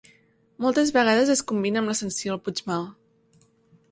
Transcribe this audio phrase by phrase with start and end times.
[0.63, 2.91] Moltes vegades es combina amb l'ascensió al Puigmal.